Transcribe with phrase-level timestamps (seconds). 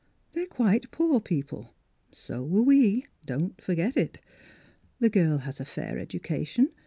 [0.33, 1.75] They're quite poor people;
[2.11, 3.05] so were we.
[3.23, 4.17] Don't forget it.
[4.99, 6.69] The girl has a fair edu cation.